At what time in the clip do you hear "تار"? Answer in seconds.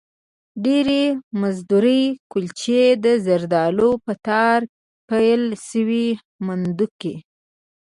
4.27-4.59